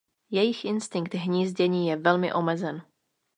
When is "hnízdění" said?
1.13-1.87